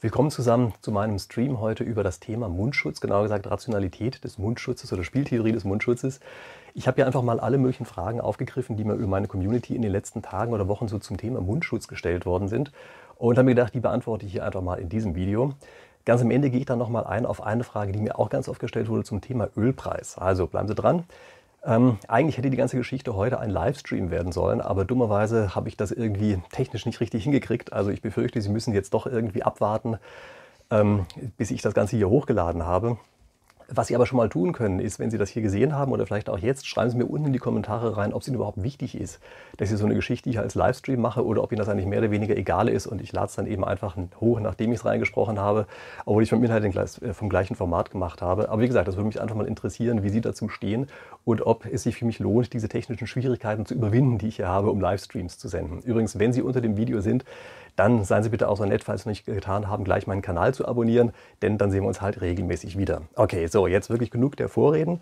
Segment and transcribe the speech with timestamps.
[0.00, 4.92] Willkommen zusammen zu meinem Stream heute über das Thema Mundschutz, genauer gesagt Rationalität des Mundschutzes
[4.92, 6.20] oder Spieltheorie des Mundschutzes.
[6.72, 9.82] Ich habe ja einfach mal alle möglichen Fragen aufgegriffen, die mir über meine Community in
[9.82, 12.70] den letzten Tagen oder Wochen so zum Thema Mundschutz gestellt worden sind
[13.16, 15.54] und habe mir gedacht, die beantworte ich hier einfach mal in diesem Video.
[16.04, 18.48] Ganz am Ende gehe ich dann nochmal ein auf eine Frage, die mir auch ganz
[18.48, 20.16] oft gestellt wurde zum Thema Ölpreis.
[20.16, 21.06] Also bleiben Sie dran.
[21.68, 25.76] Ähm, eigentlich hätte die ganze Geschichte heute ein Livestream werden sollen, aber dummerweise habe ich
[25.76, 27.74] das irgendwie technisch nicht richtig hingekriegt.
[27.74, 29.98] Also ich befürchte, Sie müssen jetzt doch irgendwie abwarten,
[30.70, 31.04] ähm,
[31.36, 32.96] bis ich das Ganze hier hochgeladen habe.
[33.70, 36.06] Was Sie aber schon mal tun können, ist, wenn Sie das hier gesehen haben oder
[36.06, 38.62] vielleicht auch jetzt, schreiben Sie mir unten in die Kommentare rein, ob es Ihnen überhaupt
[38.62, 39.20] wichtig ist,
[39.58, 41.98] dass ich so eine Geschichte hier als Livestream mache oder ob Ihnen das eigentlich mehr
[41.98, 44.86] oder weniger egal ist und ich lade es dann eben einfach hoch, nachdem ich es
[44.86, 45.66] reingesprochen habe,
[46.06, 48.48] obwohl ich vom Inhalt äh, vom gleichen Format gemacht habe.
[48.48, 50.86] Aber wie gesagt, das würde mich einfach mal interessieren, wie Sie dazu stehen
[51.26, 54.48] und ob es sich für mich lohnt, diese technischen Schwierigkeiten zu überwinden, die ich hier
[54.48, 55.80] habe, um Livestreams zu senden.
[55.80, 57.26] Übrigens, wenn Sie unter dem Video sind,
[57.78, 60.22] dann seien Sie bitte auch so nett, falls Sie es nicht getan haben, gleich meinen
[60.22, 63.02] Kanal zu abonnieren, denn dann sehen wir uns halt regelmäßig wieder.
[63.14, 65.00] Okay, so, jetzt wirklich genug der Vorreden.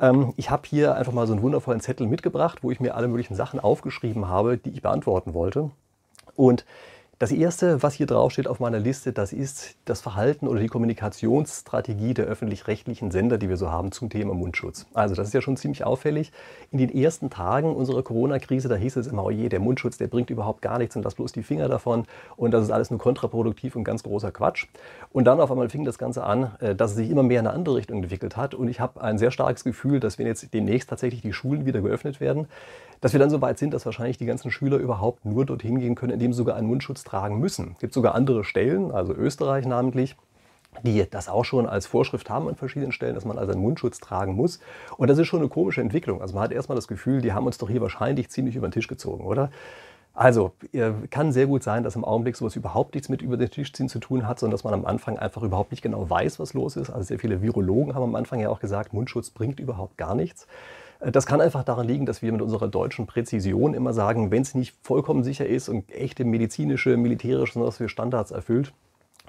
[0.00, 3.06] Ähm, ich habe hier einfach mal so einen wundervollen Zettel mitgebracht, wo ich mir alle
[3.06, 5.70] möglichen Sachen aufgeschrieben habe, die ich beantworten wollte.
[6.34, 6.64] Und
[7.18, 12.12] das erste, was hier draufsteht auf meiner Liste, das ist das Verhalten oder die Kommunikationsstrategie
[12.12, 14.84] der öffentlich-rechtlichen Sender, die wir so haben zum Thema Mundschutz.
[14.92, 16.30] Also das ist ja schon ziemlich auffällig.
[16.72, 20.08] In den ersten Tagen unserer Corona-Krise, da hieß es immer, oh je, der Mundschutz, der
[20.08, 22.04] bringt überhaupt gar nichts und lass bloß die Finger davon
[22.36, 24.66] und das ist alles nur kontraproduktiv und ganz großer Quatsch.
[25.10, 27.46] Und dann auf einmal fing das Ganze an, äh, dass es sich immer mehr in
[27.46, 30.52] eine andere Richtung entwickelt hat und ich habe ein sehr starkes Gefühl, dass wenn jetzt
[30.52, 32.46] demnächst tatsächlich die Schulen wieder geöffnet werden,
[33.00, 35.94] dass wir dann so weit sind, dass wahrscheinlich die ganzen Schüler überhaupt nur dorthin gehen
[35.94, 37.72] können, indem sogar einen Mundschutz tragen müssen.
[37.74, 40.16] Es gibt sogar andere Stellen, also Österreich namentlich,
[40.82, 43.98] die das auch schon als Vorschrift haben an verschiedenen Stellen, dass man also einen Mundschutz
[43.98, 44.60] tragen muss.
[44.98, 46.20] Und das ist schon eine komische Entwicklung.
[46.20, 48.72] Also man hat erstmal das Gefühl, die haben uns doch hier wahrscheinlich ziemlich über den
[48.72, 49.50] Tisch gezogen, oder?
[50.12, 50.52] Also,
[51.10, 53.90] kann sehr gut sein, dass im Augenblick sowas überhaupt nichts mit über den Tisch ziehen
[53.90, 56.76] zu tun hat, sondern dass man am Anfang einfach überhaupt nicht genau weiß, was los
[56.76, 56.88] ist.
[56.88, 60.46] Also sehr viele Virologen haben am Anfang ja auch gesagt, Mundschutz bringt überhaupt gar nichts.
[61.06, 64.42] Äh, das kann einfach daran liegen, dass wir mit unserer deutschen Präzision immer sagen, wenn
[64.42, 68.72] es nicht vollkommen sicher ist und echte medizinische, militärische und was für Standards erfüllt,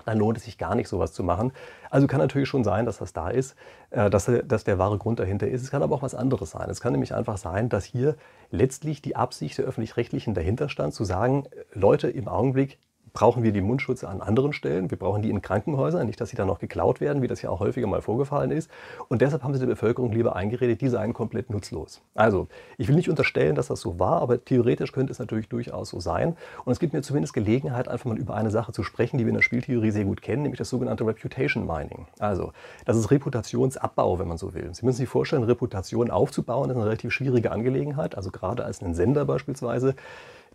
[0.05, 1.51] dann lohnt es sich gar nicht, sowas zu machen.
[1.89, 3.55] Also kann natürlich schon sein, dass das da ist,
[3.91, 5.63] äh, dass, dass der wahre Grund dahinter ist.
[5.63, 6.69] Es kann aber auch was anderes sein.
[6.69, 8.15] Es kann nämlich einfach sein, dass hier
[8.51, 12.79] letztlich die Absicht der öffentlich-rechtlichen dahinter stand, zu sagen, Leute, im Augenblick
[13.17, 14.91] brauchen wir die Mundschutze an anderen Stellen.
[14.91, 17.49] Wir brauchen die in Krankenhäusern, nicht, dass sie dann noch geklaut werden, wie das ja
[17.49, 18.69] auch häufiger mal vorgefallen ist.
[19.07, 21.99] Und deshalb haben sie der Bevölkerung lieber eingeredet, die seien komplett nutzlos.
[22.13, 25.89] Also, ich will nicht unterstellen, dass das so war, aber theoretisch könnte es natürlich durchaus
[25.89, 26.37] so sein.
[26.63, 29.29] Und es gibt mir zumindest Gelegenheit, einfach mal über eine Sache zu sprechen, die wir
[29.29, 32.05] in der Spieltheorie sehr gut kennen, nämlich das sogenannte Reputation Mining.
[32.19, 32.53] Also,
[32.85, 34.69] das ist Reputationsabbau, wenn man so will.
[34.75, 38.13] Sie müssen sich vorstellen, Reputation aufzubauen, ist eine relativ schwierige Angelegenheit.
[38.13, 39.95] Also gerade als ein Sender beispielsweise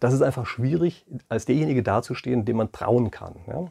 [0.01, 3.37] das ist einfach schwierig, als derjenige dazustehen, dem man trauen kann.
[3.47, 3.67] Ja?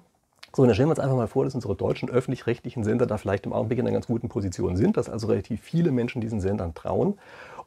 [0.54, 3.46] So, dann stellen wir uns einfach mal vor, dass unsere deutschen öffentlich-rechtlichen Sender da vielleicht
[3.46, 6.74] im Augenblick in einer ganz guten Position sind, dass also relativ viele Menschen diesen Sendern
[6.74, 7.18] trauen.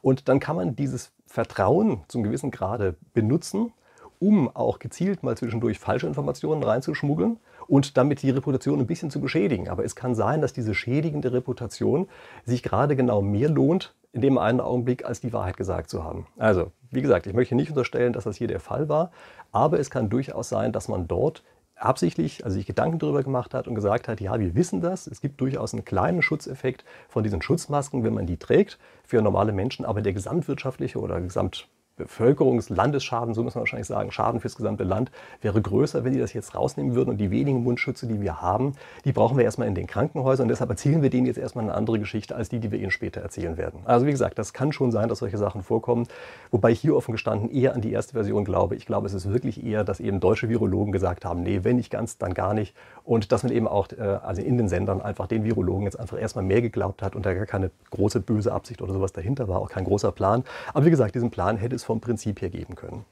[0.01, 3.73] Und dann kann man dieses Vertrauen zum gewissen Grade benutzen,
[4.19, 9.19] um auch gezielt mal zwischendurch falsche Informationen reinzuschmuggeln und damit die Reputation ein bisschen zu
[9.19, 9.67] beschädigen.
[9.67, 12.07] Aber es kann sein, dass diese schädigende Reputation
[12.45, 16.25] sich gerade genau mehr lohnt, in dem einen Augenblick als die Wahrheit gesagt zu haben.
[16.37, 19.11] Also, wie gesagt, ich möchte nicht unterstellen, dass das hier der Fall war,
[19.51, 21.43] aber es kann durchaus sein, dass man dort
[21.75, 25.19] absichtlich, also sich Gedanken darüber gemacht hat und gesagt hat, ja, wir wissen das, es
[25.19, 29.83] gibt durchaus einen kleinen Schutzeffekt von diesen Schutzmasken, wenn man die trägt für normale Menschen,
[29.83, 31.67] aber der gesamtwirtschaftliche oder gesamt
[31.97, 35.11] Bevölkerungs-, Landesschaden, so muss man wahrscheinlich sagen, Schaden fürs gesamte Land
[35.41, 37.11] wäre größer, wenn die das jetzt rausnehmen würden.
[37.11, 38.73] Und die wenigen Mundschütze, die wir haben,
[39.05, 40.45] die brauchen wir erstmal in den Krankenhäusern.
[40.45, 42.91] Und deshalb erzählen wir denen jetzt erstmal eine andere Geschichte als die, die wir ihnen
[42.91, 43.79] später erzählen werden.
[43.85, 46.07] Also wie gesagt, das kann schon sein, dass solche Sachen vorkommen.
[46.51, 48.75] Wobei ich hier offen gestanden eher an die erste Version glaube.
[48.75, 51.91] Ich glaube, es ist wirklich eher, dass eben deutsche Virologen gesagt haben, nee, wenn nicht
[51.91, 52.75] ganz, dann gar nicht.
[53.03, 56.19] Und dass man eben auch äh, also in den Sendern einfach den Virologen jetzt einfach
[56.19, 59.59] erstmal mehr geglaubt hat und da gar keine große böse Absicht oder sowas dahinter war,
[59.59, 60.43] auch kein großer Plan.
[60.73, 63.05] Aber wie gesagt, diesen Plan hätte es vom Prinzip her geben können.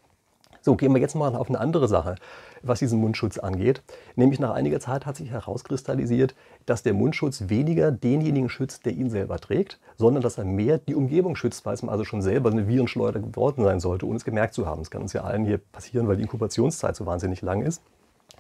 [0.65, 2.15] So, gehen wir jetzt mal auf eine andere Sache,
[2.61, 3.83] was diesen Mundschutz angeht.
[4.15, 6.35] Nämlich nach einiger Zeit hat sich herauskristallisiert,
[6.65, 10.95] dass der Mundschutz weniger denjenigen schützt, der ihn selber trägt, sondern dass er mehr die
[10.95, 14.53] Umgebung schützt, weil es also schon selber eine Virenschleuder geworden sein sollte, ohne es gemerkt
[14.53, 14.79] zu haben.
[14.79, 17.81] Das kann uns ja allen hier passieren, weil die Inkubationszeit so wahnsinnig lang ist.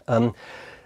[0.07, 0.33] Ähm,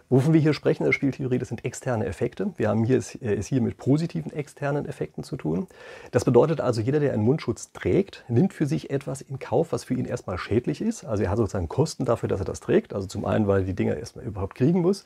[0.09, 2.53] Wovon wir hier sprechen in der Spieltheorie, das sind externe Effekte.
[2.55, 5.67] Wir haben hier es, äh, es hier mit positiven externen Effekten zu tun.
[6.11, 9.83] Das bedeutet also, jeder, der einen Mundschutz trägt, nimmt für sich etwas in Kauf, was
[9.83, 11.03] für ihn erstmal schädlich ist.
[11.03, 12.93] Also er hat sozusagen Kosten dafür, dass er das trägt.
[12.93, 15.03] Also zum einen, weil er die Dinger erstmal überhaupt kriegen muss.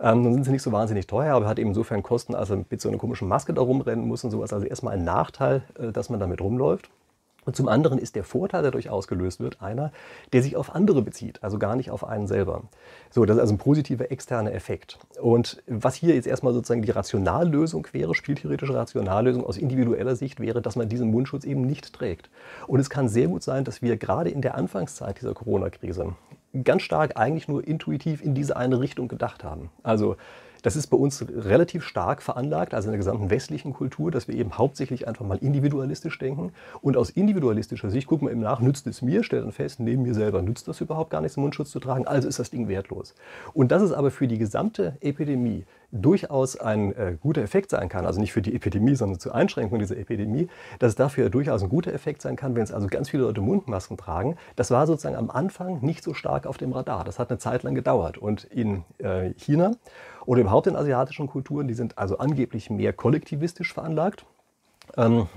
[0.00, 2.48] Ähm, dann sind sie nicht so wahnsinnig teuer, aber er hat eben insofern Kosten, als
[2.48, 4.54] er mit so einer komischen Maske da rumrennen muss und sowas.
[4.54, 6.88] Also erstmal ein Nachteil, äh, dass man damit rumläuft.
[7.44, 9.92] Und zum anderen ist der Vorteil, der dadurch ausgelöst wird, einer,
[10.32, 12.64] der sich auf andere bezieht, also gar nicht auf einen selber.
[13.10, 14.98] So, das ist also ein positiver externer Effekt.
[15.20, 20.60] Und was hier jetzt erstmal sozusagen die Rationallösung wäre, spieltheoretische Rationallösung aus individueller Sicht wäre,
[20.62, 22.30] dass man diesen Mundschutz eben nicht trägt.
[22.66, 26.14] Und es kann sehr gut sein, dass wir gerade in der Anfangszeit dieser Corona-Krise
[26.64, 29.70] ganz stark eigentlich nur intuitiv in diese eine Richtung gedacht haben.
[29.82, 30.16] Also
[30.62, 34.34] das ist bei uns relativ stark veranlagt, also in der gesamten westlichen Kultur, dass wir
[34.34, 36.52] eben hauptsächlich einfach mal individualistisch denken.
[36.82, 40.02] Und aus individualistischer Sicht gucken wir eben nach, nützt es mir, stellt dann fest, neben
[40.02, 43.14] mir selber nützt das überhaupt gar nichts, Mundschutz zu tragen, also ist das Ding wertlos.
[43.54, 48.06] Und das ist aber für die gesamte Epidemie durchaus ein äh, guter Effekt sein kann,
[48.06, 50.48] also nicht für die Epidemie, sondern zur Einschränkung dieser Epidemie,
[50.78, 53.40] dass es dafür durchaus ein guter Effekt sein kann, wenn es also ganz viele Leute
[53.40, 54.36] Mundmasken tragen.
[54.56, 57.04] Das war sozusagen am Anfang nicht so stark auf dem Radar.
[57.04, 58.18] Das hat eine Zeit lang gedauert.
[58.18, 59.72] Und in äh, China
[60.26, 64.24] oder überhaupt in asiatischen Kulturen, die sind also angeblich mehr kollektivistisch veranlagt.
[64.96, 65.28] Ähm,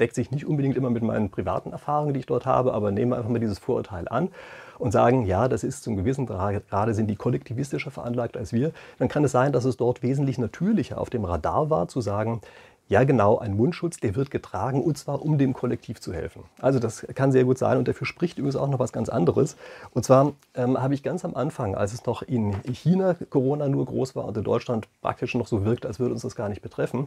[0.00, 3.12] deckt sich nicht unbedingt immer mit meinen privaten Erfahrungen, die ich dort habe, aber nehmen
[3.12, 4.30] wir einfach mal dieses Vorurteil an
[4.78, 8.72] und sagen, ja, das ist zum gewissen Grad, gerade sind die kollektivistischer veranlagt als wir,
[8.98, 12.40] dann kann es sein, dass es dort wesentlich natürlicher auf dem Radar war, zu sagen,
[12.88, 16.42] ja, genau, ein Mundschutz, der wird getragen und zwar um dem Kollektiv zu helfen.
[16.60, 19.56] Also das kann sehr gut sein und dafür spricht übrigens auch noch was ganz anderes.
[19.94, 23.86] Und zwar ähm, habe ich ganz am Anfang, als es noch in China Corona nur
[23.86, 26.60] groß war und in Deutschland praktisch noch so wirkt, als würde uns das gar nicht
[26.60, 27.06] betreffen,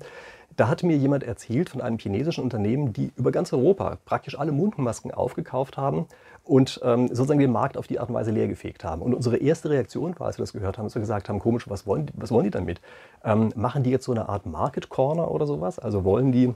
[0.58, 4.52] da hat mir jemand erzählt von einem chinesischen Unternehmen, die über ganz Europa praktisch alle
[4.52, 6.08] Mundmasken aufgekauft haben
[6.46, 9.02] und ähm, sozusagen den Markt auf die Art und Weise leergefegt haben.
[9.02, 11.68] Und unsere erste Reaktion war, als wir das gehört haben, dass wir gesagt haben, komisch,
[11.70, 12.80] was wollen, was wollen die damit?
[13.24, 15.65] Ähm, machen die jetzt so eine Art Market Corner oder sowas?
[15.80, 16.54] Also wollen die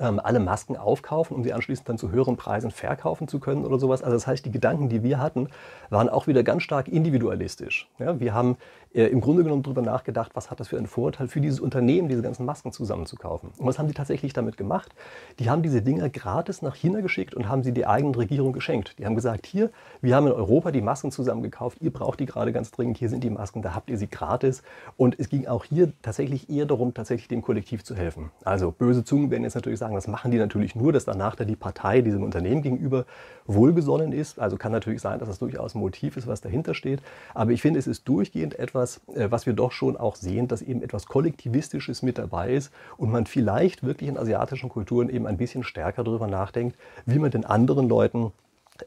[0.00, 3.78] ähm, alle Masken aufkaufen, um sie anschließend dann zu höheren Preisen verkaufen zu können oder
[3.78, 4.02] sowas.
[4.02, 5.48] Also das heißt, die Gedanken, die wir hatten,
[5.90, 7.88] waren auch wieder ganz stark individualistisch.
[7.98, 8.56] Ja, wir haben
[8.92, 12.08] äh, im Grunde genommen darüber nachgedacht, was hat das für einen Vorteil für dieses Unternehmen,
[12.08, 13.50] diese ganzen Masken zusammenzukaufen.
[13.56, 14.92] Und was haben die tatsächlich damit gemacht?
[15.38, 18.98] Die haben diese Dinger gratis nach China geschickt und haben sie der eigenen Regierung geschenkt.
[18.98, 19.70] Die haben gesagt, hier,
[20.00, 23.22] wir haben in Europa die Masken zusammengekauft, ihr braucht die gerade ganz dringend, hier sind
[23.22, 24.62] die Masken, da habt ihr sie gratis.
[24.96, 28.30] Und es ging auch hier tatsächlich eher darum, tatsächlich dem Kollektiv zu helfen.
[28.44, 31.44] Also böse Zungen werden jetzt natürlich sagen, das machen die natürlich nur, dass danach da
[31.44, 33.04] die Partei diesem Unternehmen gegenüber
[33.46, 34.40] wohlgesonnen ist.
[34.40, 37.00] Also kann natürlich sein, dass das durchaus ein Motiv ist, was dahinter steht.
[37.34, 38.79] Aber ich finde, es ist durchgehend etwas,
[39.14, 43.10] äh, was wir doch schon auch sehen, dass eben etwas Kollektivistisches mit dabei ist und
[43.10, 47.44] man vielleicht wirklich in asiatischen Kulturen eben ein bisschen stärker darüber nachdenkt, wie man den
[47.44, 48.32] anderen Leuten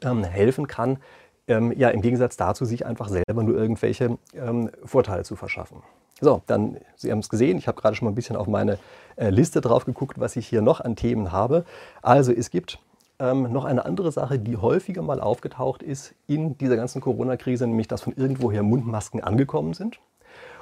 [0.02, 0.98] ähm, helfen kann,
[1.46, 5.82] ähm, ja, im Gegensatz dazu, sich einfach selber nur irgendwelche ähm, Vorteile zu verschaffen.
[6.20, 8.78] So, dann, Sie haben es gesehen, ich habe gerade schon mal ein bisschen auf meine
[9.16, 11.64] äh, Liste drauf geguckt, was ich hier noch an Themen habe.
[12.02, 12.78] Also es gibt
[13.24, 17.88] ähm, noch eine andere Sache, die häufiger mal aufgetaucht ist in dieser ganzen Corona-Krise, nämlich
[17.88, 19.98] dass von irgendwoher Mundmasken angekommen sind.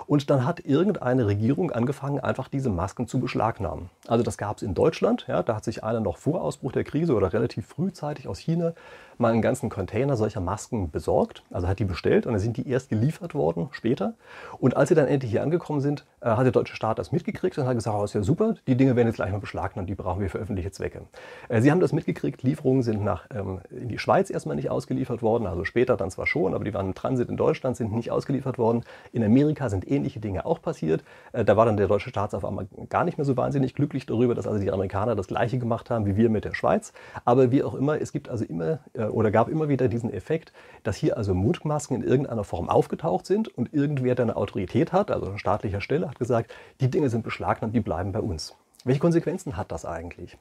[0.07, 3.89] Und dann hat irgendeine Regierung angefangen, einfach diese Masken zu beschlagnahmen.
[4.09, 5.27] Also das gab es in Deutschland.
[5.29, 8.75] Ja, da hat sich einer noch vor Ausbruch der Krise oder relativ frühzeitig aus China
[9.19, 11.45] mal einen ganzen Container solcher Masken besorgt.
[11.51, 14.15] Also hat die bestellt und dann sind die erst geliefert worden später.
[14.59, 17.67] Und als sie dann endlich hier angekommen sind, hat der deutsche Staat das mitgekriegt und
[17.67, 20.21] hat gesagt, oh, ist ja super, die Dinge werden jetzt gleich mal beschlagnahmt, die brauchen
[20.21, 21.03] wir für öffentliche Zwecke.
[21.49, 25.23] Äh, sie haben das mitgekriegt, Lieferungen sind nach, ähm, in die Schweiz erstmal nicht ausgeliefert
[25.23, 28.11] worden, also später dann zwar schon, aber die waren im Transit in Deutschland, sind nicht
[28.11, 28.85] ausgeliefert worden.
[29.13, 31.03] In Amerika sind ähnliche Dinge auch passiert.
[31.33, 34.07] Äh, da war dann der deutsche Staat auf einmal gar nicht mehr so wahnsinnig glücklich
[34.07, 36.93] darüber, dass also die Amerikaner das Gleiche gemacht haben wie wir mit der Schweiz.
[37.25, 38.81] Aber wie auch immer, es gibt also immer
[39.11, 40.53] oder gab immer wieder diesen Effekt,
[40.83, 45.11] dass hier also Mundmasken in irgendeiner Form aufgetaucht sind und irgendwer, der eine Autorität hat,
[45.11, 48.55] also an staatlicher Stelle, hat gesagt, die Dinge sind beschlagnahmt, die bleiben bei uns.
[48.85, 50.37] Welche Konsequenzen hat das eigentlich?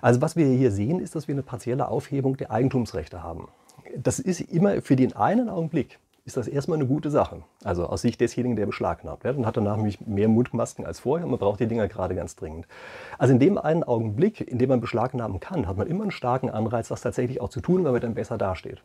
[0.00, 3.48] Also was wir hier sehen, ist, dass wir eine partielle Aufhebung der Eigentumsrechte haben.
[3.96, 7.42] Das ist immer für den einen Augenblick ist das erstmal eine gute Sache.
[7.64, 11.24] Also aus Sicht desjenigen, der beschlagnahmt wird und hat danach nämlich mehr Mundmasken als vorher
[11.24, 12.66] und man braucht die Dinger gerade ganz dringend.
[13.18, 16.48] Also in dem einen Augenblick, in dem man beschlagnahmen kann, hat man immer einen starken
[16.48, 18.82] Anreiz, das tatsächlich auch zu tun, weil man dann besser dasteht.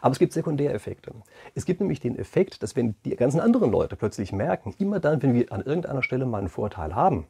[0.00, 1.12] Aber es gibt Sekundäreffekte.
[1.54, 5.22] Es gibt nämlich den Effekt, dass wenn die ganzen anderen Leute plötzlich merken, immer dann,
[5.22, 7.26] wenn wir an irgendeiner Stelle mal einen Vorteil haben,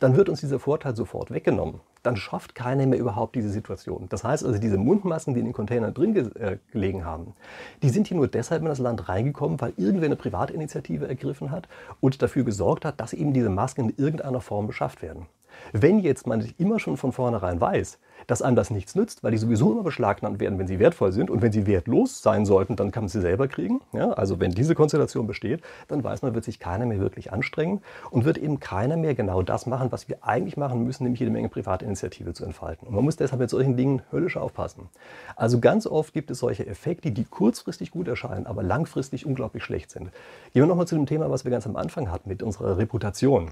[0.00, 1.80] dann wird uns dieser Vorteil sofort weggenommen.
[2.02, 4.06] Dann schafft keiner mehr überhaupt diese Situation.
[4.08, 7.34] Das heißt also, diese Mundmasken, die in den Containern drin äh, gelegen haben,
[7.82, 11.68] die sind hier nur deshalb in das Land reingekommen, weil irgendwer eine Privatinitiative ergriffen hat
[12.00, 15.26] und dafür gesorgt hat, dass eben diese Masken in irgendeiner Form beschafft werden.
[15.72, 19.38] Wenn jetzt man immer schon von vornherein weiß, dass einem das nichts nützt, weil die
[19.38, 21.30] sowieso immer beschlagnahmt werden, wenn sie wertvoll sind.
[21.30, 23.80] Und wenn sie wertlos sein sollten, dann kann man sie selber kriegen.
[23.92, 27.80] Ja, also wenn diese Konstellation besteht, dann weiß man, wird sich keiner mehr wirklich anstrengen
[28.10, 31.32] und wird eben keiner mehr genau das machen, was wir eigentlich machen müssen, nämlich jede
[31.32, 32.88] Menge Privatinitiative zu entfalten.
[32.88, 34.88] Und man muss deshalb mit solchen Dingen höllisch aufpassen.
[35.36, 39.90] Also ganz oft gibt es solche Effekte, die kurzfristig gut erscheinen, aber langfristig unglaublich schlecht
[39.90, 40.10] sind.
[40.52, 43.50] Gehen wir nochmal zu dem Thema, was wir ganz am Anfang hatten mit unserer Reputation.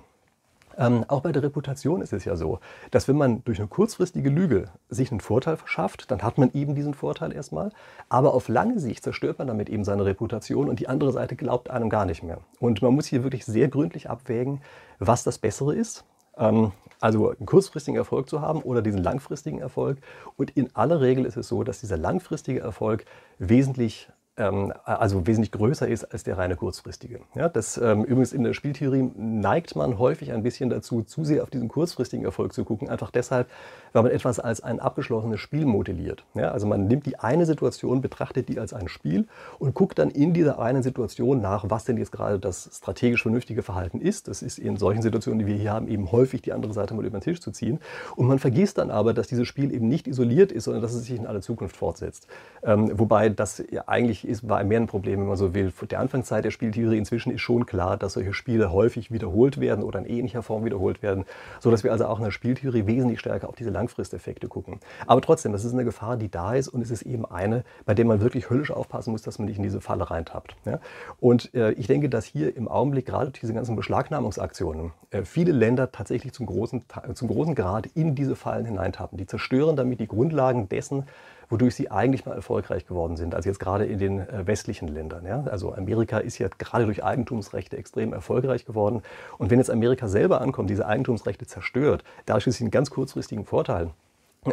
[0.78, 2.60] Ähm, auch bei der Reputation ist es ja so,
[2.90, 6.74] dass wenn man durch eine kurzfristige Lüge sich einen Vorteil verschafft, dann hat man eben
[6.74, 7.70] diesen Vorteil erstmal.
[8.08, 11.70] Aber auf lange Sicht zerstört man damit eben seine Reputation und die andere Seite glaubt
[11.70, 12.38] einem gar nicht mehr.
[12.60, 14.60] Und man muss hier wirklich sehr gründlich abwägen,
[14.98, 16.04] was das Bessere ist.
[16.36, 19.98] Ähm, also einen kurzfristigen Erfolg zu haben oder diesen langfristigen Erfolg.
[20.36, 23.04] Und in aller Regel ist es so, dass dieser langfristige Erfolg
[23.38, 27.20] wesentlich also wesentlich größer ist als der reine kurzfristige.
[27.34, 31.42] Ja, das, ähm, übrigens in der Spieltheorie neigt man häufig ein bisschen dazu, zu sehr
[31.42, 33.48] auf diesen kurzfristigen Erfolg zu gucken, einfach deshalb,
[33.92, 36.24] weil man etwas als ein abgeschlossenes Spiel modelliert.
[36.32, 39.26] Ja, also man nimmt die eine Situation, betrachtet die als ein Spiel
[39.58, 43.62] und guckt dann in dieser einen Situation nach, was denn jetzt gerade das strategisch vernünftige
[43.62, 44.28] Verhalten ist.
[44.28, 47.04] Das ist in solchen Situationen, die wir hier haben, eben häufig die andere Seite mal
[47.04, 47.80] über den Tisch zu ziehen.
[48.16, 51.04] Und man vergisst dann aber, dass dieses Spiel eben nicht isoliert ist, sondern dass es
[51.04, 52.28] sich in alle Zukunft fortsetzt.
[52.62, 55.72] Ähm, wobei das ja eigentlich ist, war mehr ein Problem, wenn man so will.
[55.90, 59.98] Der Anfangszeit der Spieltheorie inzwischen ist schon klar, dass solche Spiele häufig wiederholt werden oder
[59.98, 61.24] in ähnlicher Form wiederholt werden,
[61.60, 64.80] sodass wir also auch in der Spieltheorie wesentlich stärker auf diese Langfristeffekte gucken.
[65.06, 67.94] Aber trotzdem, das ist eine Gefahr, die da ist und es ist eben eine, bei
[67.94, 70.56] der man wirklich höllisch aufpassen muss, dass man nicht in diese Falle reintappt.
[70.64, 70.80] Ja?
[71.20, 75.52] Und äh, ich denke, dass hier im Augenblick gerade durch diese ganzen Beschlagnahmungsaktionen äh, viele
[75.52, 79.18] Länder tatsächlich zum großen, zum großen Grad in diese Fallen hineintappen.
[79.18, 81.04] Die zerstören damit die Grundlagen dessen,
[81.52, 85.26] wodurch sie eigentlich mal erfolgreich geworden sind, also jetzt gerade in den äh, westlichen Ländern.
[85.26, 85.44] Ja?
[85.50, 89.02] Also Amerika ist ja gerade durch Eigentumsrechte extrem erfolgreich geworden.
[89.36, 93.44] Und wenn jetzt Amerika selber ankommt, diese Eigentumsrechte zerstört, dadurch, dass sie einen ganz kurzfristigen
[93.44, 93.90] Vorteil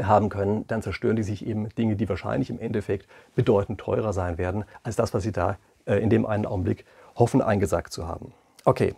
[0.04, 4.38] haben können, dann zerstören die sich eben Dinge, die wahrscheinlich im Endeffekt bedeutend teurer sein
[4.38, 6.84] werden, als das, was sie da äh, in dem einen Augenblick
[7.16, 8.34] hoffen, eingesagt zu haben.
[8.66, 8.94] Okay,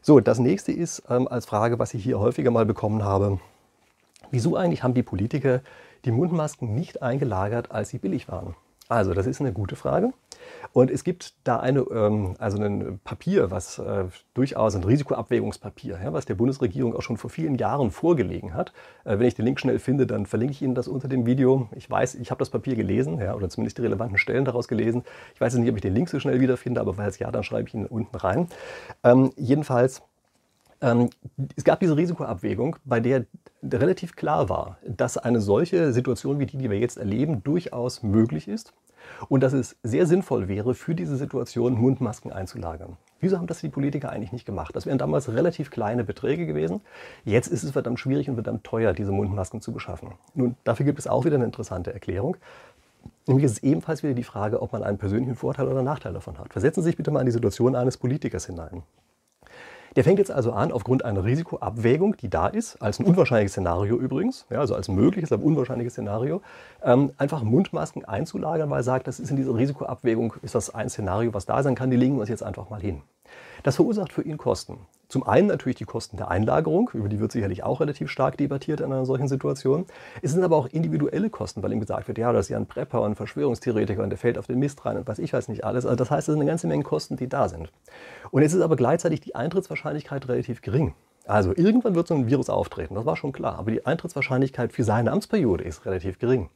[0.00, 3.38] so, das nächste ist ähm, als Frage, was ich hier häufiger mal bekommen habe,
[4.30, 5.60] wieso eigentlich haben die Politiker
[6.04, 8.54] die Mundmasken nicht eingelagert, als sie billig waren?
[8.88, 10.12] Also, das ist eine gute Frage.
[10.74, 16.12] Und es gibt da eine, ähm, also ein Papier, was äh, durchaus ein Risikoabwägungspapier, ja,
[16.12, 18.74] was der Bundesregierung auch schon vor vielen Jahren vorgelegen hat.
[19.04, 21.68] Äh, wenn ich den Link schnell finde, dann verlinke ich Ihnen das unter dem Video.
[21.74, 25.02] Ich weiß, ich habe das Papier gelesen, oder zumindest die relevanten Stellen daraus gelesen.
[25.34, 27.68] Ich weiß nicht, ob ich den Link so schnell wiederfinde, aber falls ja, dann schreibe
[27.68, 28.48] ich ihn unten rein.
[29.02, 30.02] Ähm, jedenfalls
[30.84, 31.10] ähm,
[31.56, 33.24] es gab diese Risikoabwägung, bei der
[33.62, 38.46] relativ klar war, dass eine solche Situation wie die, die wir jetzt erleben, durchaus möglich
[38.48, 38.74] ist
[39.28, 42.96] und dass es sehr sinnvoll wäre, für diese Situation Mundmasken einzulagern.
[43.20, 44.76] Wieso haben das die Politiker eigentlich nicht gemacht?
[44.76, 46.82] Das wären damals relativ kleine Beträge gewesen.
[47.24, 50.12] Jetzt ist es verdammt schwierig und verdammt teuer, diese Mundmasken zu beschaffen.
[50.34, 52.36] Nun, dafür gibt es auch wieder eine interessante Erklärung.
[53.26, 56.38] Nämlich ist es ebenfalls wieder die Frage, ob man einen persönlichen Vorteil oder Nachteil davon
[56.38, 56.52] hat.
[56.52, 58.82] Versetzen Sie sich bitte mal in die Situation eines Politikers hinein.
[59.96, 63.96] Der fängt jetzt also an, aufgrund einer Risikoabwägung, die da ist, als ein unwahrscheinliches Szenario
[63.96, 66.42] übrigens, ja, also als mögliches, aber unwahrscheinliches Szenario,
[66.82, 70.88] ähm, einfach Mundmasken einzulagern, weil er sagt, das ist in dieser Risikoabwägung, ist das ein
[70.88, 73.02] Szenario, was da sein kann, die legen wir uns jetzt einfach mal hin.
[73.62, 74.78] Das verursacht für ihn Kosten.
[75.08, 78.80] Zum einen natürlich die Kosten der Einlagerung, über die wird sicherlich auch relativ stark debattiert
[78.80, 79.86] in einer solchen Situation.
[80.22, 82.66] Es sind aber auch individuelle Kosten, weil ihm gesagt wird, ja, das ist ja ein
[82.66, 85.64] Prepper und Verschwörungstheoretiker und der fällt auf den Mist rein und was ich weiß nicht
[85.64, 85.86] alles.
[85.86, 87.70] Also das heißt, es sind eine ganze Menge Kosten, die da sind.
[88.30, 90.94] Und es ist aber gleichzeitig die Eintrittswahrscheinlichkeit relativ gering.
[91.26, 93.58] Also irgendwann wird so ein Virus auftreten, das war schon klar.
[93.58, 96.50] Aber die Eintrittswahrscheinlichkeit für seine Amtsperiode ist relativ gering.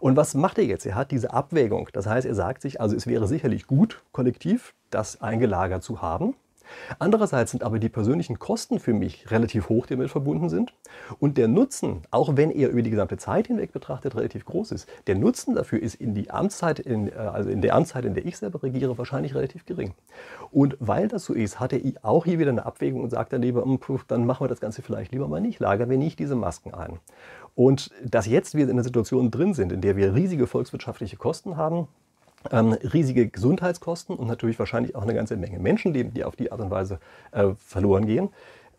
[0.00, 0.86] Und was macht er jetzt?
[0.86, 1.88] Er hat diese Abwägung.
[1.92, 6.34] Das heißt, er sagt sich, also es wäre sicherlich gut, kollektiv das eingelagert zu haben.
[6.98, 10.72] Andererseits sind aber die persönlichen Kosten für mich relativ hoch, die damit verbunden sind.
[11.18, 14.88] Und der Nutzen, auch wenn er über die gesamte Zeit hinweg betrachtet relativ groß ist,
[15.06, 18.26] der Nutzen dafür ist in, die Amtszeit, in, äh, also in der Amtszeit, in der
[18.26, 19.94] ich selber regiere, wahrscheinlich relativ gering.
[20.50, 23.42] Und weil das so ist, hat er auch hier wieder eine Abwägung und sagt dann
[23.42, 23.78] lieber, hm,
[24.08, 26.98] dann machen wir das Ganze vielleicht lieber mal nicht, lagern wir nicht diese Masken ein.
[27.54, 31.56] Und dass jetzt wir in einer Situation drin sind, in der wir riesige volkswirtschaftliche Kosten
[31.56, 31.88] haben,
[32.50, 36.60] ähm, riesige Gesundheitskosten und natürlich wahrscheinlich auch eine ganze Menge Menschenleben, die auf die Art
[36.60, 36.98] und Weise
[37.32, 38.30] äh, verloren gehen.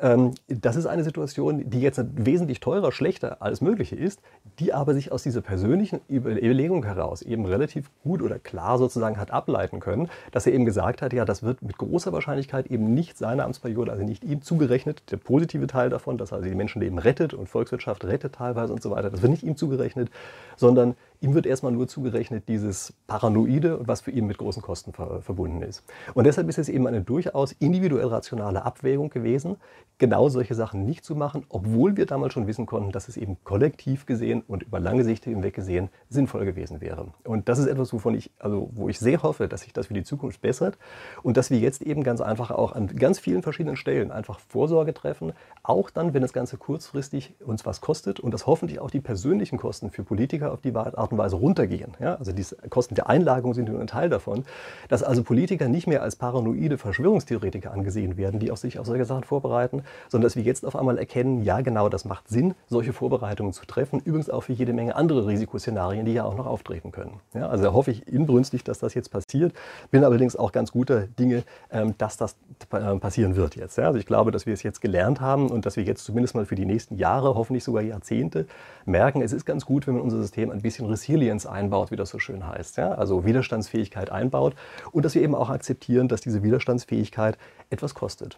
[0.01, 4.21] Ähm, das ist eine Situation, die jetzt wesentlich teurer, schlechter als Mögliche ist,
[4.59, 9.31] die aber sich aus dieser persönlichen Überlegung heraus eben relativ gut oder klar sozusagen hat
[9.31, 13.17] ableiten können, dass er eben gesagt hat, ja, das wird mit großer Wahrscheinlichkeit eben nicht
[13.17, 16.97] seine Amtsperiode, also nicht ihm zugerechnet, der positive Teil davon, dass er also die Menschenleben
[16.97, 20.09] rettet und Volkswirtschaft rettet teilweise und so weiter, das wird nicht ihm zugerechnet,
[20.55, 25.21] sondern Ihm wird erstmal nur zugerechnet dieses Paranoide, was für ihn mit großen Kosten ver
[25.21, 25.83] verbunden ist.
[26.13, 29.57] Und deshalb ist es eben eine durchaus individuell rationale Abwägung gewesen,
[29.97, 33.38] genau solche Sachen nicht zu machen, obwohl wir damals schon wissen konnten, dass es eben
[33.43, 37.07] kollektiv gesehen und über lange Sicht hinweg gesehen sinnvoll gewesen wäre.
[37.25, 39.93] Und das ist etwas, wovon ich, also wo ich sehr hoffe, dass sich das für
[39.93, 40.77] die Zukunft bessert
[41.21, 44.93] und dass wir jetzt eben ganz einfach auch an ganz vielen verschiedenen Stellen einfach Vorsorge
[44.93, 45.33] treffen,
[45.63, 49.57] auch dann, wenn das Ganze kurzfristig uns was kostet und das hoffentlich auch die persönlichen
[49.57, 51.93] Kosten für Politiker auf die Art Art und Weise runtergehen.
[51.99, 52.15] Ja?
[52.15, 54.45] Also die Kosten der Einlagerung sind nur ein Teil davon.
[54.87, 59.05] Dass also Politiker nicht mehr als paranoide Verschwörungstheoretiker angesehen werden, die auf sich auf solche
[59.05, 62.93] Sachen vorbereiten, sondern dass wir jetzt auf einmal erkennen, ja genau, das macht Sinn, solche
[62.93, 64.01] Vorbereitungen zu treffen.
[64.03, 67.19] Übrigens auch für jede Menge andere Risikoszenarien, die ja auch noch auftreten können.
[67.33, 67.47] Ja?
[67.47, 69.53] Also da hoffe ich inbrünstig, dass das jetzt passiert.
[69.91, 72.35] Bin allerdings auch ganz guter Dinge, ähm, dass das
[72.71, 73.77] äh, passieren wird jetzt.
[73.77, 73.85] Ja?
[73.87, 76.45] Also ich glaube, dass wir es jetzt gelernt haben und dass wir jetzt zumindest mal
[76.45, 78.45] für die nächsten Jahre, hoffentlich sogar Jahrzehnte,
[78.85, 82.09] merken, es ist ganz gut, wenn man unser System ein bisschen Resilience einbaut, wie das
[82.09, 82.77] so schön heißt.
[82.77, 82.91] Ja?
[82.91, 84.55] Also Widerstandsfähigkeit einbaut
[84.91, 87.37] und dass wir eben auch akzeptieren, dass diese Widerstandsfähigkeit
[87.69, 88.37] etwas kostet.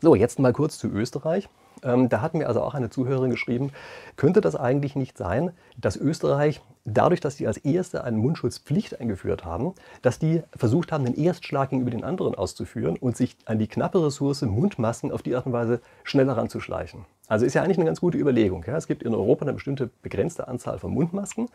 [0.00, 1.48] So, jetzt mal kurz zu Österreich.
[1.84, 3.70] Ähm, da hat mir also auch eine Zuhörerin geschrieben,
[4.16, 9.44] könnte das eigentlich nicht sein, dass Österreich dadurch, dass sie als Erste eine Mundschutzpflicht eingeführt
[9.44, 13.68] haben, dass die versucht haben, den Erstschlag gegenüber den anderen auszuführen und sich an die
[13.68, 17.06] knappe Ressource Mundmasken auf die Art und Weise schneller ranzuschleichen.
[17.26, 18.64] Also ist ja eigentlich eine ganz gute Überlegung.
[18.66, 18.76] Ja?
[18.76, 21.48] Es gibt in Europa eine bestimmte begrenzte Anzahl von Mundmasken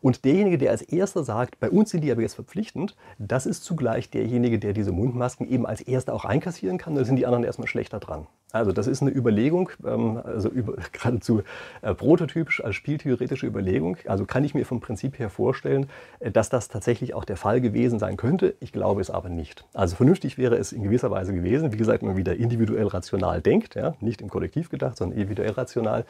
[0.00, 3.64] und derjenige, der als Erster sagt, bei uns sind die aber jetzt verpflichtend, das ist
[3.64, 6.94] zugleich derjenige, der diese Mundmasken eben als Erster auch einkassieren kann.
[6.94, 8.28] Da sind die anderen erstmal schlechter dran.
[8.50, 11.42] Also das ist eine Überlegung, ähm, also über, geradezu
[11.82, 13.98] äh, prototypisch als spieltheoretische Überlegung.
[14.06, 15.88] Also kann ich mir vom Prinzip her vorstellen,
[16.20, 18.54] äh, dass das tatsächlich auch der Fall gewesen sein könnte.
[18.60, 19.66] Ich glaube es aber nicht.
[19.74, 21.72] Also vernünftig wäre es in gewisser Weise gewesen.
[21.72, 26.06] Wie gesagt, man wieder individuell rational denkt, ja, nicht im Kollektiv gedacht, sondern individuell rational.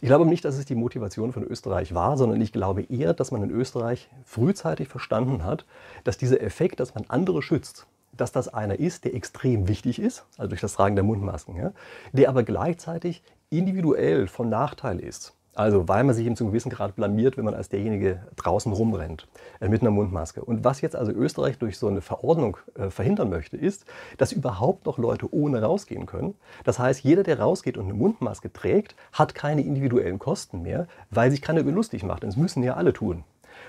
[0.00, 3.32] Ich glaube nicht, dass es die Motivation von Österreich war, sondern ich glaube eher, dass
[3.32, 5.64] man in Österreich frühzeitig verstanden hat,
[6.04, 10.26] dass dieser Effekt, dass man andere schützt, dass das einer ist, der extrem wichtig ist,
[10.36, 11.72] also durch das Tragen der Mundmasken, ja,
[12.12, 15.34] der aber gleichzeitig individuell von Nachteil ist.
[15.54, 18.72] Also weil man sich eben zu einem gewissen Grad blamiert, wenn man als derjenige draußen
[18.72, 19.26] rumrennt
[19.60, 20.42] äh, mit einer Mundmaske.
[20.42, 23.84] Und was jetzt also Österreich durch so eine Verordnung äh, verhindern möchte, ist,
[24.16, 26.34] dass überhaupt noch Leute ohne rausgehen können.
[26.64, 31.32] Das heißt, jeder, der rausgeht und eine Mundmaske trägt, hat keine individuellen Kosten mehr, weil
[31.32, 32.22] sich keiner über lustig macht.
[32.22, 33.24] Das müssen ja alle tun.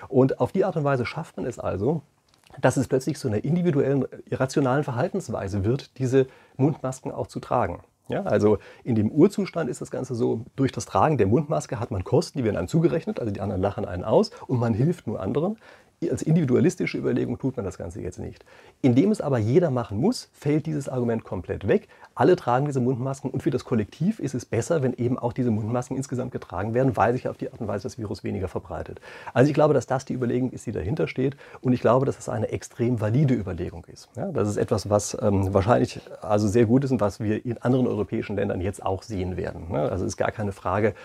[0.08, 2.04] Und auf die Art und Weise schafft man es also,
[2.60, 6.28] dass es plötzlich zu einer individuellen, irrationalen Verhaltensweise wird, diese
[6.58, 7.82] Mundmasken auch zu tragen.
[8.10, 11.92] Ja, also in dem Urzustand ist das Ganze so, durch das Tragen der Mundmaske hat
[11.92, 15.08] man Kosten, die werden einem zugerechnet, also die anderen lachen einen aus und man hilft
[15.08, 15.58] nur anderen
[16.10, 18.44] als individualistische Überlegung tut man das Ganze jetzt nicht.
[18.82, 21.90] Indem es aber jeder machen muss, fällt dieses Argument komplett weg.
[22.16, 25.52] Alle tragen diese Mundmasken und für das Kollektiv ist es besser, wenn eben auch diese
[25.52, 29.00] Mundmasken insgesamt getragen werden, weil sich auf die Art und Weise das Virus weniger verbreitet.
[29.34, 32.16] Also ich glaube, dass das die Überlegung ist, die dahinter steht und ich glaube, dass
[32.16, 34.10] das eine extrem valide Überlegung ist.
[34.16, 37.60] Ja, das ist etwas, was ähm, wahrscheinlich also sehr gut ist und was wir in
[37.60, 39.68] anderen europäischen Ländern jetzt auch sehen werden.
[39.72, 40.96] Ja, also ist gar keine Frage,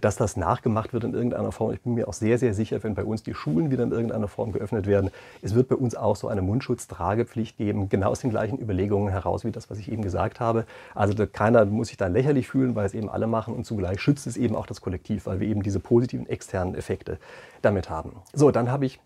[0.00, 1.72] dass das nachgemacht wird in irgendeiner Form.
[1.72, 4.28] Ich bin mir auch sehr, sehr sicher, wenn bei uns die Schulen wieder in irgendeiner
[4.28, 5.10] Form geöffnet werden,
[5.42, 9.44] es wird bei uns auch so eine Mundschutztragepflicht geben, genau aus den gleichen Überlegungen heraus,
[9.44, 10.64] wie das, was ich eben gesagt habe.
[10.94, 14.26] Also keiner muss sich da lächerlich fühlen, weil es eben alle machen und zugleich schützt
[14.26, 17.18] es eben auch das Kollektiv, weil wir eben diese positiven externen Effekte
[17.62, 18.12] damit haben.
[18.32, 19.00] So, dann habe ich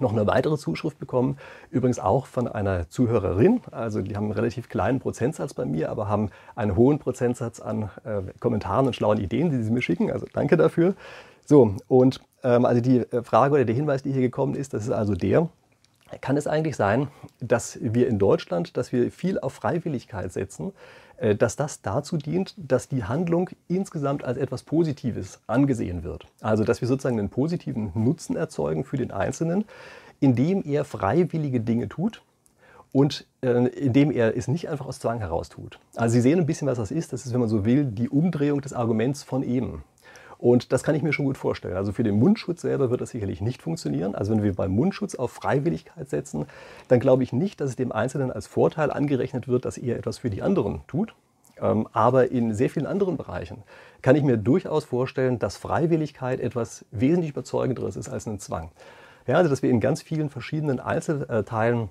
[0.00, 1.38] noch eine weitere Zuschrift bekommen,
[1.70, 3.60] übrigens auch von einer Zuhörerin.
[3.70, 7.90] Also die haben einen relativ kleinen Prozentsatz bei mir, aber haben einen hohen Prozentsatz an
[8.04, 10.10] äh, Kommentaren und schlauen Ideen, die sie mir schicken.
[10.10, 10.94] Also danke dafür.
[11.44, 14.84] So, und ähm, also die äh, Frage oder der Hinweis, die hier gekommen ist, das
[14.84, 15.48] ist also der,
[16.20, 17.08] kann es eigentlich sein,
[17.40, 20.72] dass wir in Deutschland, dass wir viel auf Freiwilligkeit setzen,
[21.18, 26.26] dass das dazu dient, dass die Handlung insgesamt als etwas Positives angesehen wird.
[26.40, 29.64] Also dass wir sozusagen einen positiven Nutzen erzeugen für den Einzelnen,
[30.20, 32.22] indem er freiwillige Dinge tut
[32.92, 35.78] und äh, indem er es nicht einfach aus Zwang heraus tut.
[35.96, 37.12] Also Sie sehen ein bisschen, was das ist.
[37.12, 39.82] Das ist, wenn man so will, die Umdrehung des Arguments von eben.
[40.38, 41.76] Und das kann ich mir schon gut vorstellen.
[41.76, 44.14] Also für den Mundschutz selber wird das sicherlich nicht funktionieren.
[44.14, 46.46] Also wenn wir beim Mundschutz auf Freiwilligkeit setzen,
[46.88, 50.18] dann glaube ich nicht, dass es dem Einzelnen als Vorteil angerechnet wird, dass er etwas
[50.18, 51.14] für die anderen tut.
[51.60, 53.62] Ähm, aber in sehr vielen anderen Bereichen
[54.02, 58.70] kann ich mir durchaus vorstellen, dass Freiwilligkeit etwas wesentlich überzeugenderes ist als ein Zwang.
[59.26, 61.90] Ja, also dass wir in ganz vielen verschiedenen Einzelteilen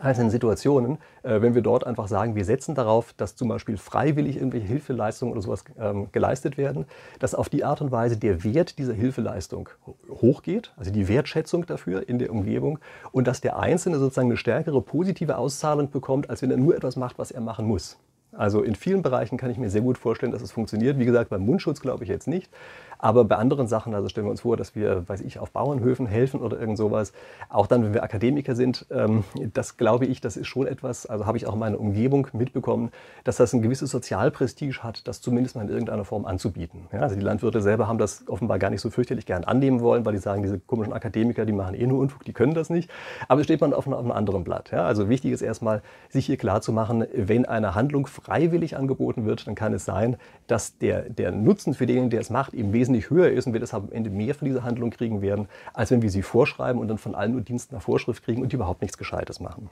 [0.00, 4.36] einzelnen Situationen, äh, wenn wir dort einfach sagen, wir setzen darauf, dass zum Beispiel freiwillig
[4.36, 6.86] irgendwelche Hilfeleistungen oder sowas ähm, geleistet werden,
[7.18, 9.68] dass auf die Art und Weise der Wert dieser Hilfeleistung
[10.08, 12.78] hochgeht, also die Wertschätzung dafür in der Umgebung
[13.12, 16.96] und dass der Einzelne sozusagen eine stärkere positive Auszahlung bekommt, als wenn er nur etwas
[16.96, 17.98] macht, was er machen muss.
[18.32, 20.98] Also in vielen Bereichen kann ich mir sehr gut vorstellen, dass es funktioniert.
[20.98, 22.50] Wie gesagt, beim Mundschutz glaube ich jetzt nicht.
[22.98, 26.06] Aber bei anderen Sachen, also stellen wir uns vor, dass wir, weiß ich, auf Bauernhöfen
[26.06, 27.12] helfen oder irgend sowas.
[27.48, 31.26] Auch dann, wenn wir Akademiker sind, ähm, das glaube ich, das ist schon etwas, also
[31.26, 32.90] habe ich auch in meiner Umgebung mitbekommen,
[33.24, 36.88] dass das ein gewisses Sozialprestige hat, das zumindest mal in irgendeiner Form anzubieten.
[36.92, 40.04] Ja, also die Landwirte selber haben das offenbar gar nicht so fürchterlich gern annehmen wollen,
[40.04, 42.90] weil die sagen, diese komischen Akademiker, die machen eh nur Unfug, die können das nicht.
[43.28, 44.70] Aber steht man auf, auf einem anderen Blatt.
[44.72, 49.26] Ja, also wichtig ist erstmal, sich hier klar zu machen, wenn eine Handlung freiwillig angeboten
[49.26, 52.72] wird, dann kann es sein, dass der, der Nutzen für den, der es macht, eben
[52.72, 55.48] wesentlich wesentlich höher ist und wir deshalb am Ende mehr von dieser Handlung kriegen werden,
[55.74, 58.52] als wenn wir sie vorschreiben und dann von allen nur Diensten nach Vorschrift kriegen und
[58.52, 59.68] die überhaupt nichts Gescheites machen.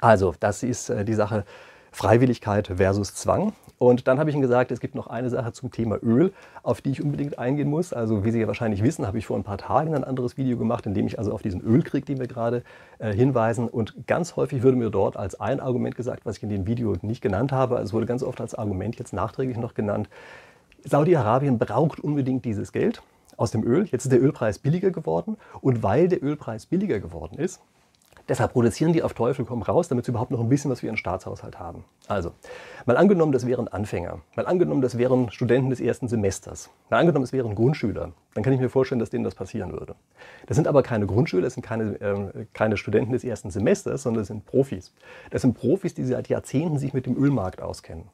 [0.00, 1.44] Also, das ist äh, die Sache
[1.94, 3.52] Freiwilligkeit versus Zwang.
[3.78, 6.80] Und dann habe ich ihm gesagt, es gibt noch eine Sache zum Thema Öl, auf
[6.80, 7.92] die ich unbedingt eingehen muss.
[7.92, 10.56] Also wie Sie ja wahrscheinlich wissen, habe ich vor ein paar Tagen ein anderes Video
[10.56, 12.62] gemacht, in dem ich also auf diesen Ölkrieg, den wir gerade
[12.98, 13.68] äh, hinweisen.
[13.68, 16.94] Und ganz häufig würde mir dort als ein Argument gesagt, was ich in dem Video
[17.02, 17.76] nicht genannt habe.
[17.76, 20.08] Also es wurde ganz oft als Argument jetzt nachträglich noch genannt,
[20.84, 23.02] Saudi-Arabien braucht unbedingt dieses Geld
[23.36, 23.86] aus dem Öl.
[23.90, 25.36] Jetzt ist der Ölpreis billiger geworden.
[25.60, 27.60] Und weil der Ölpreis billiger geworden ist,
[28.28, 30.86] Deshalb produzieren die auf Teufel komm raus, damit sie überhaupt noch ein bisschen was für
[30.86, 31.84] ihren Staatshaushalt haben.
[32.08, 32.32] Also,
[32.86, 34.20] mal angenommen, das wären Anfänger.
[34.34, 36.70] Mal angenommen, das wären Studenten des ersten Semesters.
[36.88, 38.12] Mal angenommen, es wären Grundschüler.
[38.32, 39.94] Dann kann ich mir vorstellen, dass denen das passieren würde.
[40.46, 44.22] Das sind aber keine Grundschüler, das sind keine, äh, keine Studenten des ersten Semesters, sondern
[44.22, 44.94] das sind Profis.
[45.30, 48.04] Das sind Profis, die seit Jahrzehnten sich mit dem Ölmarkt auskennen.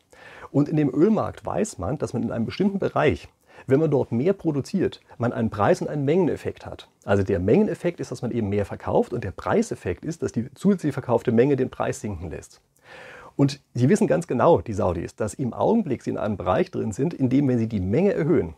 [0.50, 3.28] Und in dem Ölmarkt weiß man, dass man in einem bestimmten Bereich
[3.66, 6.88] wenn man dort mehr produziert, man einen Preis- und einen Mengeneffekt hat.
[7.04, 10.52] Also der Mengeneffekt ist, dass man eben mehr verkauft und der Preiseffekt ist, dass die
[10.54, 12.60] zusätzlich verkaufte Menge den Preis sinken lässt.
[13.36, 16.92] Und Sie wissen ganz genau, die Saudis, dass im Augenblick Sie in einem Bereich drin
[16.92, 18.54] sind, in dem, wenn Sie die Menge erhöhen,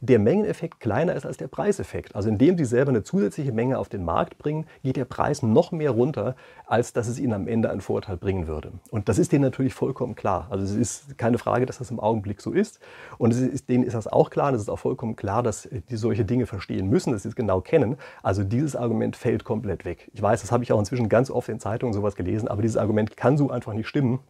[0.00, 2.16] der Mengeneffekt kleiner ist als der Preiseffekt.
[2.16, 5.72] Also indem Sie selber eine zusätzliche Menge auf den Markt bringen, geht der Preis noch
[5.72, 6.36] mehr runter,
[6.66, 8.72] als dass es Ihnen am Ende einen Vorteil bringen würde.
[8.90, 10.46] Und das ist denen natürlich vollkommen klar.
[10.50, 12.80] Also es ist keine Frage, dass das im Augenblick so ist.
[13.18, 14.48] Und ist, denen ist das auch klar.
[14.48, 17.36] Und es ist auch vollkommen klar, dass die solche Dinge verstehen müssen, dass sie es
[17.36, 17.96] genau kennen.
[18.22, 20.10] Also dieses Argument fällt komplett weg.
[20.14, 22.76] Ich weiß, das habe ich auch inzwischen ganz oft in Zeitungen sowas gelesen, aber dieses
[22.76, 24.20] Argument kann so einfach nicht stimmen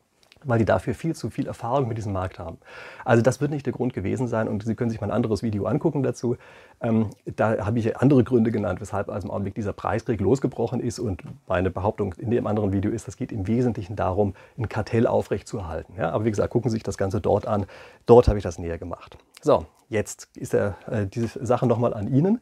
[0.45, 2.59] weil die dafür viel zu viel Erfahrung mit diesem Markt haben.
[3.05, 5.43] Also das wird nicht der Grund gewesen sein und Sie können sich mal ein anderes
[5.43, 6.37] Video angucken dazu.
[6.81, 10.99] Ähm, da habe ich andere Gründe genannt, weshalb also im Augenblick dieser Preiskrieg losgebrochen ist
[10.99, 15.07] und meine Behauptung in dem anderen Video ist, das geht im Wesentlichen darum, ein Kartell
[15.07, 15.95] aufrechtzuerhalten.
[15.97, 17.67] Ja, aber wie gesagt, gucken Sie sich das Ganze dort an.
[18.07, 19.19] Dort habe ich das näher gemacht.
[19.43, 22.41] So, jetzt ist der, äh, diese Sache nochmal an Ihnen.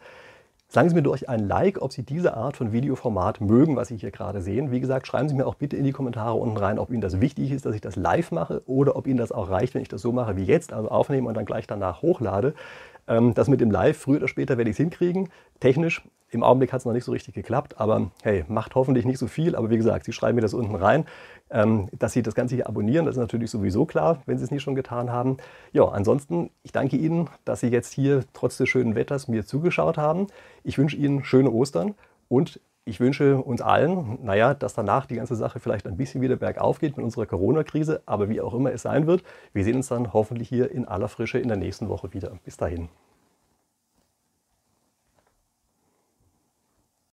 [0.70, 3.96] Sagen Sie mir durch ein Like, ob Sie diese Art von Videoformat mögen, was Sie
[3.96, 4.70] hier gerade sehen.
[4.70, 7.22] Wie gesagt, schreiben Sie mir auch bitte in die Kommentare unten rein, ob Ihnen das
[7.22, 9.88] wichtig ist, dass ich das live mache oder ob Ihnen das auch reicht, wenn ich
[9.88, 12.52] das so mache wie jetzt, also aufnehme und dann gleich danach hochlade.
[13.07, 15.31] Ähm, das mit dem Live, früher oder später werde ich es hinkriegen.
[15.59, 19.19] Technisch, im Augenblick hat es noch nicht so richtig geklappt, aber hey, macht hoffentlich nicht
[19.19, 19.57] so viel.
[19.57, 21.07] Aber wie gesagt, Sie schreiben mir das unten rein.
[21.51, 24.51] Ähm, dass Sie das Ganze hier abonnieren, das ist natürlich sowieso klar, wenn Sie es
[24.51, 25.38] nicht schon getan haben.
[25.73, 29.97] Ja, ansonsten, ich danke Ihnen, dass Sie jetzt hier trotz des schönen Wetters mir zugeschaut
[29.97, 30.27] haben.
[30.62, 31.95] Ich wünsche Ihnen schöne Ostern
[32.29, 36.37] und ich wünsche uns allen, naja, dass danach die ganze Sache vielleicht ein bisschen wieder
[36.37, 39.88] bergauf geht mit unserer Corona-Krise, aber wie auch immer es sein wird, wir sehen uns
[39.88, 42.38] dann hoffentlich hier in aller Frische in der nächsten Woche wieder.
[42.45, 42.88] Bis dahin.